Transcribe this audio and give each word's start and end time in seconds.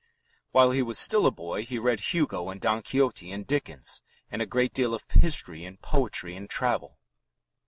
While 0.51 0.71
he 0.71 0.81
was 0.81 0.97
still 0.97 1.27
a 1.27 1.31
boy 1.31 1.63
he 1.63 1.77
read 1.77 1.99
Hugo 1.99 2.49
and 2.49 2.59
Don 2.59 2.81
Quixote 2.81 3.31
and 3.31 3.45
Dickens, 3.45 4.01
and 4.31 4.41
a 4.41 4.47
great 4.47 4.73
deal 4.73 4.95
of 4.95 5.05
history, 5.11 5.77
poetry, 5.83 6.35
and 6.35 6.49
travel. 6.49 6.97